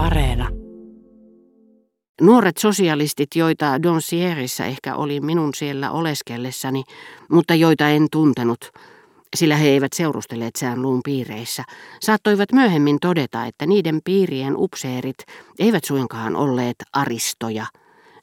[0.00, 0.48] Areena.
[2.20, 6.82] Nuoret sosialistit, joita Doncierissa ehkä oli minun siellä oleskellessani,
[7.30, 8.70] mutta joita en tuntenut,
[9.36, 11.64] sillä he eivät seurustelleet säänluun piireissä,
[12.00, 15.18] saattoivat myöhemmin todeta, että niiden piirien upseerit
[15.58, 17.66] eivät suinkaan olleet aristoja.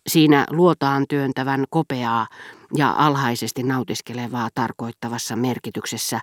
[0.07, 2.27] Siinä luotaan työntävän kopeaa
[2.75, 6.19] ja alhaisesti nautiskelevaa tarkoittavassa merkityksessä,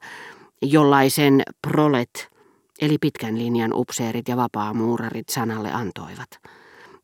[0.63, 2.34] jollaisen prolet
[2.81, 6.29] eli pitkän linjan upseerit ja vapaamuurarit sanalle antoivat.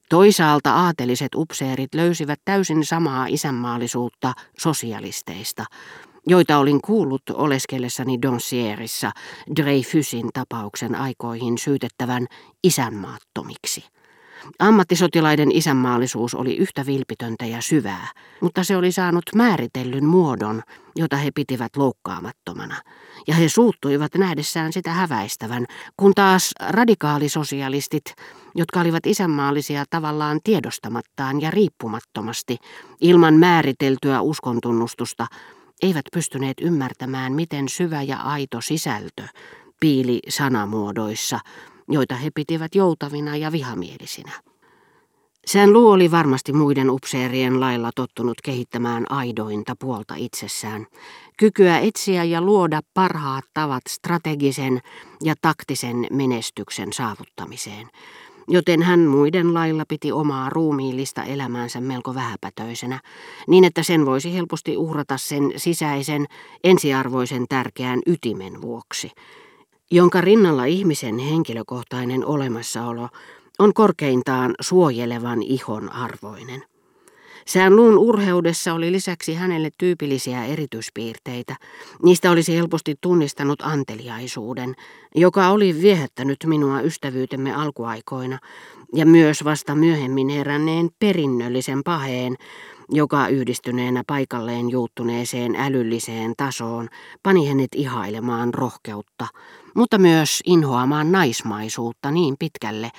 [0.09, 5.65] Toisaalta aateliset upseerit löysivät täysin samaa isänmaallisuutta sosialisteista,
[6.27, 9.11] joita olin kuullut oleskellessani Doncierissa
[9.57, 12.27] Dreyfusin tapauksen aikoihin syytettävän
[12.65, 13.85] isänmaattomiksi.
[14.59, 18.09] Ammattisotilaiden isänmaallisuus oli yhtä vilpitöntä ja syvää,
[18.41, 20.63] mutta se oli saanut määritellyn muodon,
[20.97, 22.77] jota he pitivät loukkaamattomana,
[23.27, 28.05] ja he suuttuivat nähdessään sitä häväistävän, kun taas radikaalisosialistit,
[28.55, 32.57] jotka olivat isänmaallisia tavallaan tiedostamattaan ja riippumattomasti,
[33.01, 35.27] ilman määriteltyä uskontunnustusta,
[35.83, 39.23] eivät pystyneet ymmärtämään, miten syvä ja aito sisältö
[39.81, 41.39] piili sanamuodoissa,
[41.89, 44.33] joita he pitivät joutavina ja vihamielisinä.
[45.47, 50.87] Sään Lu oli varmasti muiden upseerien lailla tottunut kehittämään aidointa puolta itsessään,
[51.39, 54.81] kykyä etsiä ja luoda parhaat tavat strategisen
[55.25, 57.89] ja taktisen menestyksen saavuttamiseen,
[58.49, 63.01] joten hän muiden lailla piti omaa ruumiillista elämäänsä melko vähäpätöisenä,
[63.49, 66.27] niin että sen voisi helposti uhrata sen sisäisen,
[66.65, 69.11] ensiarvoisen tärkeän ytimen vuoksi,
[69.91, 73.09] jonka rinnalla ihmisen henkilökohtainen olemassaolo
[73.59, 76.63] on korkeintaan suojelevan ihon arvoinen.
[77.47, 81.57] Sään luun urheudessa oli lisäksi hänelle tyypillisiä erityispiirteitä.
[82.03, 84.75] Niistä olisi helposti tunnistanut anteliaisuuden,
[85.15, 88.39] joka oli viehättänyt minua ystävyytemme alkuaikoina,
[88.95, 92.37] ja myös vasta myöhemmin heränneen perinnöllisen paheen,
[92.91, 96.89] joka yhdistyneenä paikalleen juuttuneeseen älylliseen tasoon
[97.23, 99.27] pani hänet ihailemaan rohkeutta,
[99.77, 102.91] mutta myös inhoamaan naismaisuutta niin pitkälle,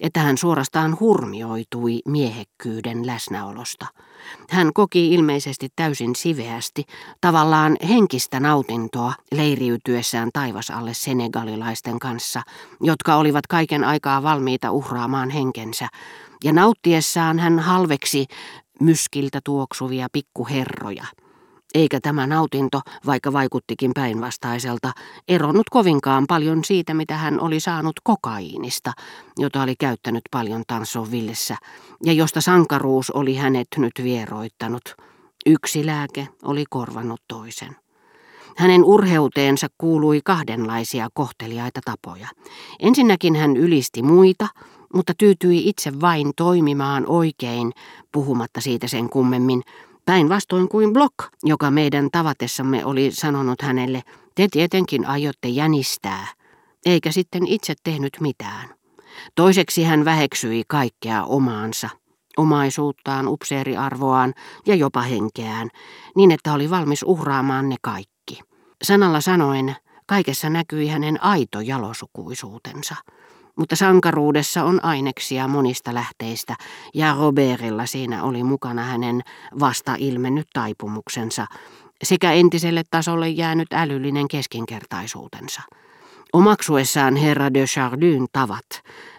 [0.00, 3.86] että hän suorastaan hurmioitui miehekkyyden läsnäolosta.
[4.50, 6.84] Hän koki ilmeisesti täysin siveästi,
[7.20, 12.42] tavallaan henkistä nautintoa leiriytyessään taivasalle senegalilaisten kanssa,
[12.80, 15.88] jotka olivat kaiken aikaa valmiita uhraamaan henkensä,
[16.44, 18.26] ja nauttiessaan hän halveksi
[18.80, 21.04] myskiltä tuoksuvia pikkuherroja.
[21.74, 24.92] Eikä tämä nautinto, vaikka vaikuttikin päinvastaiselta,
[25.28, 28.92] eronnut kovinkaan paljon siitä, mitä hän oli saanut kokaiinista,
[29.38, 31.56] jota oli käyttänyt paljon Tansonvillessä,
[32.04, 34.82] ja josta sankaruus oli hänet nyt vieroittanut.
[35.46, 37.76] Yksi lääke oli korvannut toisen.
[38.56, 42.28] Hänen urheuteensa kuului kahdenlaisia kohteliaita tapoja.
[42.78, 44.48] Ensinnäkin hän ylisti muita,
[44.94, 47.72] mutta tyytyi itse vain toimimaan oikein,
[48.12, 49.62] puhumatta siitä sen kummemmin,
[50.10, 54.02] päinvastoin kuin Block, joka meidän tavatessamme oli sanonut hänelle,
[54.34, 56.26] te tietenkin aiotte jänistää,
[56.86, 58.68] eikä sitten itse tehnyt mitään.
[59.34, 61.88] Toiseksi hän väheksyi kaikkea omaansa,
[62.36, 64.34] omaisuuttaan, upseeriarvoaan
[64.66, 65.68] ja jopa henkeään,
[66.16, 68.40] niin että oli valmis uhraamaan ne kaikki.
[68.82, 72.94] Sanalla sanoen, kaikessa näkyi hänen aito jalosukuisuutensa.
[73.60, 76.56] Mutta sankaruudessa on aineksia monista lähteistä,
[76.94, 79.20] ja Robertilla siinä oli mukana hänen
[79.60, 81.46] vasta ilmennyt taipumuksensa,
[82.02, 85.62] sekä entiselle tasolle jäänyt älyllinen keskinkertaisuutensa.
[86.32, 88.66] Omaksuessaan herra de Chardyn tavat,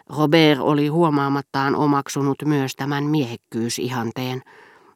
[0.09, 4.41] Robert oli huomaamattaan omaksunut myös tämän miehekkyysihanteen,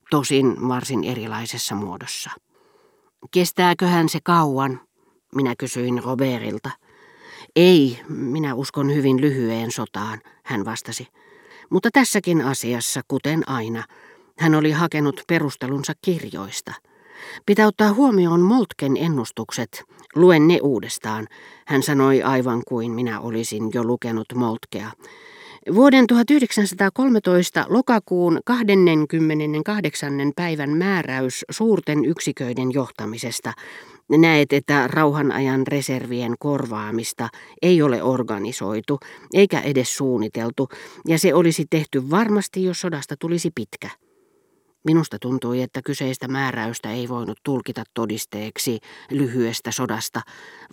[0.10, 2.32] tosin varsin erilaisessa muodossa.
[3.32, 4.80] Kestääköhän se kauan,
[5.36, 6.70] minä kysyin Robertilta.
[7.56, 11.08] Ei, minä uskon hyvin lyhyeen sotaan, hän vastasi.
[11.70, 13.84] Mutta tässäkin asiassa, kuten aina,
[14.40, 16.74] hän oli hakenut perustelunsa kirjoista.
[17.46, 19.84] Pitää ottaa huomioon Moltken ennustukset.
[20.16, 21.28] Luen ne uudestaan,
[21.68, 24.92] hän sanoi aivan kuin minä olisin jo lukenut Moltkea.
[25.76, 30.14] Vuoden 1913 lokakuun 28.
[30.36, 33.54] päivän määräys suurten yksiköiden johtamisesta
[34.12, 37.30] Näet, että rauhanajan reservien korvaamista
[37.62, 39.00] ei ole organisoitu
[39.34, 40.70] eikä edes suunniteltu,
[41.08, 43.90] ja se olisi tehty varmasti, jos sodasta tulisi pitkä.
[44.86, 48.80] Minusta tuntui, että kyseistä määräystä ei voinut tulkita todisteeksi
[49.12, 50.22] lyhyestä sodasta,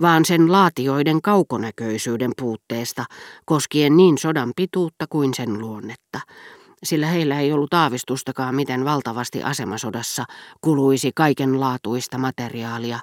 [0.01, 3.05] vaan sen laatioiden kaukonäköisyyden puutteesta,
[3.45, 6.21] koskien niin sodan pituutta kuin sen luonnetta
[6.85, 10.25] sillä heillä ei ollut aavistustakaan, miten valtavasti asemasodassa
[10.61, 12.99] kuluisi kaikenlaatuista materiaalia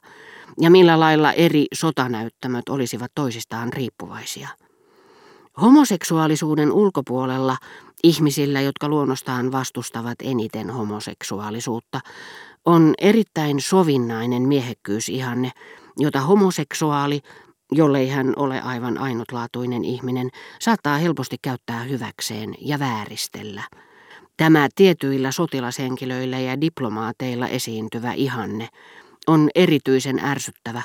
[0.59, 4.47] ja millä lailla eri sotanäyttämöt olisivat toisistaan riippuvaisia.
[5.61, 7.57] Homoseksuaalisuuden ulkopuolella
[8.03, 11.99] ihmisillä, jotka luonnostaan vastustavat eniten homoseksuaalisuutta,
[12.65, 15.51] on erittäin sovinnainen miehekkyysihanne,
[15.97, 17.21] jota homoseksuaali,
[17.71, 20.29] jollei hän ole aivan ainutlaatuinen ihminen,
[20.59, 23.63] saattaa helposti käyttää hyväkseen ja vääristellä.
[24.37, 28.67] Tämä tietyillä sotilashenkilöillä ja diplomaateilla esiintyvä ihanne
[29.27, 30.81] on erityisen ärsyttävä.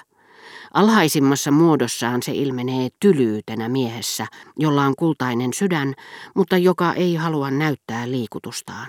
[0.75, 4.26] Alhaisimmassa muodossaan se ilmenee tylyytenä miehessä,
[4.58, 5.94] jolla on kultainen sydän,
[6.34, 8.86] mutta joka ei halua näyttää liikutustaan.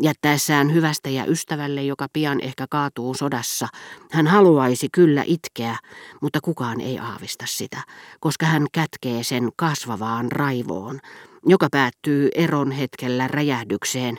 [0.00, 3.68] Jättäessään hyvästä ja ystävälle, joka pian ehkä kaatuu sodassa,
[4.10, 5.76] hän haluaisi kyllä itkeä,
[6.22, 7.82] mutta kukaan ei aavista sitä,
[8.20, 11.00] koska hän kätkee sen kasvavaan raivoon,
[11.46, 14.18] joka päättyy eron hetkellä räjähdykseen.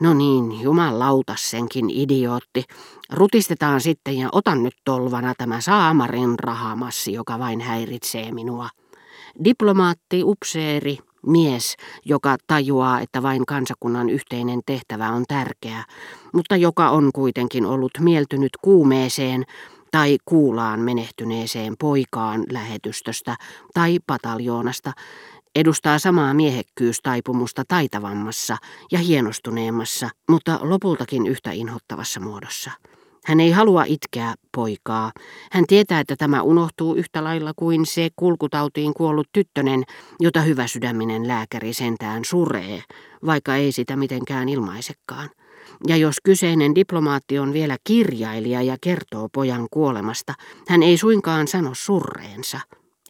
[0.00, 2.64] No niin, jumalauta senkin idiootti.
[3.12, 8.68] Rutistetaan sitten ja otan nyt tolvana tämä saamarin rahamassi, joka vain häiritsee minua.
[9.44, 15.84] Diplomaatti, upseeri, mies, joka tajuaa, että vain kansakunnan yhteinen tehtävä on tärkeä,
[16.34, 19.44] mutta joka on kuitenkin ollut mieltynyt kuumeeseen
[19.90, 23.36] tai kuulaan menehtyneeseen poikaan lähetystöstä
[23.74, 24.92] tai pataljoonasta,
[25.54, 28.56] edustaa samaa miehekkyystaipumus,ta taitavammassa
[28.92, 32.70] ja hienostuneemmassa, mutta lopultakin yhtä inhottavassa muodossa.
[33.30, 35.12] Hän ei halua itkeä poikaa.
[35.52, 39.82] Hän tietää, että tämä unohtuu yhtä lailla kuin se kulkutautiin kuollut tyttönen,
[40.20, 42.82] jota hyväsydäminen lääkäri sentään suree,
[43.26, 45.30] vaikka ei sitä mitenkään ilmaisekaan.
[45.86, 50.34] Ja jos kyseinen diplomaatti on vielä kirjailija ja kertoo pojan kuolemasta,
[50.68, 52.60] hän ei suinkaan sano surreensa.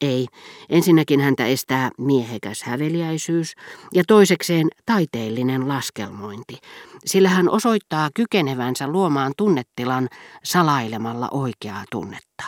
[0.01, 0.27] Ei,
[0.69, 3.55] ensinnäkin häntä estää miehekäs häveliäisyys
[3.95, 6.59] ja toisekseen taiteellinen laskelmointi,
[7.05, 10.09] sillä hän osoittaa kykenevänsä luomaan tunnetilan
[10.45, 12.45] salailemalla oikeaa tunnetta.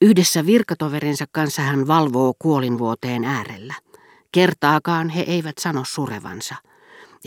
[0.00, 3.74] Yhdessä virkatoverinsa kanssa hän valvoo kuolinvuoteen äärellä.
[4.32, 6.54] Kertaakaan he eivät sano surevansa.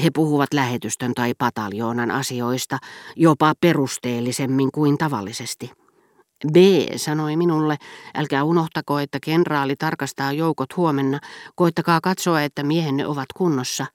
[0.03, 2.77] He puhuvat lähetystön tai pataljoonan asioista
[3.15, 5.82] jopa perusteellisemmin kuin tavallisesti.
[6.51, 6.55] B
[6.95, 7.77] sanoi minulle,
[8.15, 11.19] älkää unohtako, että kenraali tarkastaa joukot huomenna,
[11.55, 13.85] koittakaa katsoa, että miehenne ovat kunnossa.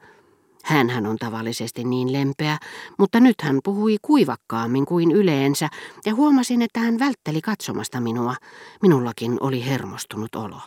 [0.64, 2.58] Hänhän on tavallisesti niin lempeä,
[2.98, 5.68] mutta nyt hän puhui kuivakkaammin kuin yleensä,
[6.06, 8.34] ja huomasin, että hän vältteli katsomasta minua.
[8.82, 10.60] Minullakin oli hermostunut olo.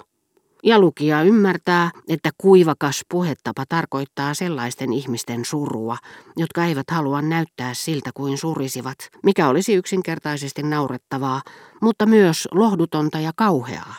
[0.63, 5.97] Ja lukija ymmärtää, että kuivakas puhetapa tarkoittaa sellaisten ihmisten surua,
[6.37, 11.41] jotka eivät halua näyttää siltä kuin surisivat, mikä olisi yksinkertaisesti naurettavaa,
[11.81, 13.95] mutta myös lohdutonta ja kauheaa.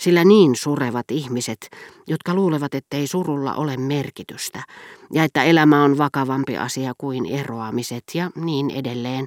[0.00, 1.70] Sillä niin surevat ihmiset,
[2.06, 4.62] jotka luulevat, ettei surulla ole merkitystä,
[5.12, 9.26] ja että elämä on vakavampi asia kuin eroamiset ja niin edelleen,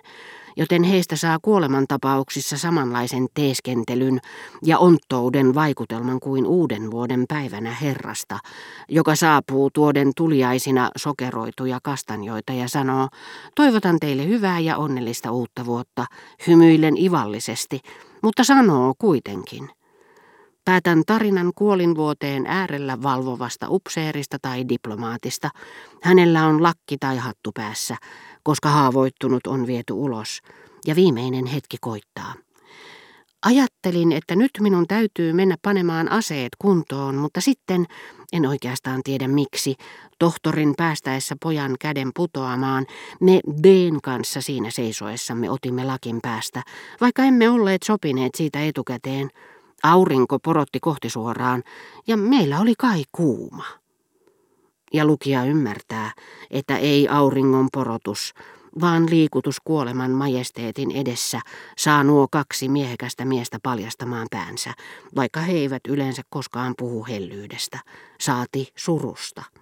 [0.58, 4.20] joten heistä saa kuolemantapauksissa samanlaisen teeskentelyn
[4.64, 8.40] ja onttouden vaikutelman kuin uuden vuoden päivänä Herrasta,
[8.90, 13.08] joka saapuu tuoden tuliaisina sokeroituja kastanjoita ja sanoo,
[13.56, 16.06] toivotan teille hyvää ja onnellista uutta vuotta,
[16.48, 17.80] hymyillen ivallisesti,
[18.22, 19.70] mutta sanoo kuitenkin.
[20.66, 25.50] Päätän tarinan kuolinvuoteen äärellä valvovasta upseerista tai diplomaatista.
[26.04, 27.96] Hänellä on lakki tai hattu päässä,
[28.44, 30.40] koska haavoittunut on viety ulos,
[30.88, 32.34] ja viimeinen hetki koittaa.
[33.46, 37.86] Ajattelin, että nyt minun täytyy mennä panemaan aseet kuntoon, mutta sitten,
[38.34, 39.76] en oikeastaan tiedä miksi,
[40.20, 42.86] tohtorin päästäessä pojan käden putoamaan,
[43.22, 46.62] me Bn kanssa siinä seisoessamme otimme lakin päästä,
[47.02, 49.30] vaikka emme olleet sopineet siitä etukäteen.
[49.86, 51.64] Aurinko porotti kohti suoraan,
[52.08, 53.66] ja meillä oli kai kuuma.
[54.94, 56.12] Ja lukija ymmärtää,
[56.52, 58.34] että ei auringon porotus,
[58.82, 61.42] vaan liikutus kuoleman majesteetin edessä
[61.78, 64.74] saa nuo kaksi miehekästä miestä paljastamaan päänsä,
[65.16, 67.80] vaikka he eivät yleensä koskaan puhu hellyydestä,
[68.22, 69.44] saati surusta.